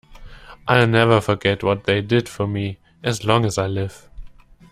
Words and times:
I'll 0.67 0.87
never 0.87 1.21
forget 1.21 1.63
what 1.63 1.83
they 1.83 2.01
did 2.01 2.27
for 2.27 2.47
me, 2.47 2.79
as 3.03 3.23
long 3.23 3.45
as 3.45 3.59
I 3.59 3.67
live. 3.67 4.09